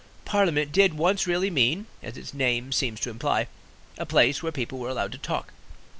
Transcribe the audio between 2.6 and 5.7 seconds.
seems to imply) a place where people were allowed to talk.